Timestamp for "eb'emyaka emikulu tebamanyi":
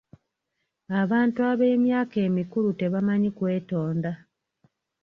1.51-3.29